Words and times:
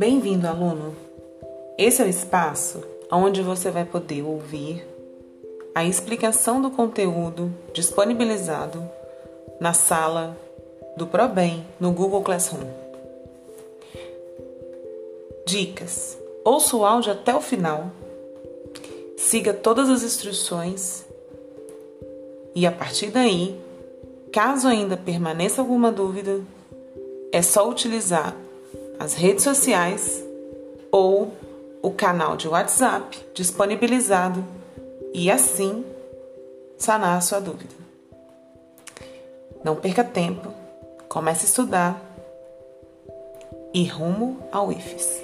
Bem-vindo, 0.00 0.48
aluno! 0.48 0.96
Esse 1.76 2.00
é 2.00 2.06
o 2.06 2.08
espaço 2.08 2.82
onde 3.12 3.42
você 3.42 3.70
vai 3.70 3.84
poder 3.84 4.22
ouvir 4.22 4.82
a 5.74 5.84
explicação 5.84 6.62
do 6.62 6.70
conteúdo 6.70 7.52
disponibilizado 7.74 8.82
na 9.60 9.74
sala 9.74 10.34
do 10.96 11.06
ProBem 11.06 11.66
no 11.78 11.92
Google 11.92 12.22
Classroom. 12.22 12.66
Dicas: 15.46 16.16
ouça 16.46 16.78
o 16.78 16.86
áudio 16.86 17.12
até 17.12 17.34
o 17.34 17.42
final, 17.42 17.90
siga 19.18 19.52
todas 19.52 19.90
as 19.90 20.02
instruções 20.02 21.04
e 22.54 22.66
a 22.66 22.72
partir 22.72 23.10
daí, 23.10 23.54
caso 24.32 24.66
ainda 24.66 24.96
permaneça 24.96 25.60
alguma 25.60 25.92
dúvida, 25.92 26.40
é 27.30 27.42
só 27.42 27.68
utilizar 27.68 28.34
as 29.00 29.14
redes 29.14 29.42
sociais 29.42 30.22
ou 30.92 31.32
o 31.80 31.90
canal 31.90 32.36
de 32.36 32.46
WhatsApp 32.46 33.18
disponibilizado 33.32 34.44
e 35.14 35.30
assim 35.30 35.82
sanar 36.76 37.16
a 37.16 37.20
sua 37.22 37.40
dúvida. 37.40 37.74
Não 39.64 39.74
perca 39.74 40.04
tempo, 40.04 40.52
comece 41.08 41.46
a 41.46 41.48
estudar 41.48 42.02
e 43.72 43.86
rumo 43.86 44.38
ao 44.52 44.70
IFES. 44.70 45.22